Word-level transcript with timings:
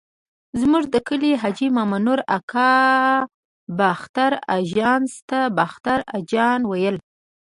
زموږ 0.61 0.83
د 0.93 0.95
کلي 1.07 1.31
حاجي 1.41 1.67
مامنور 1.77 2.19
اکا 2.37 2.73
باختر 3.79 4.31
اژانس 4.57 5.11
ته 5.29 5.39
باختر 5.57 5.99
اجان 6.17 6.61
ویل. 6.71 6.97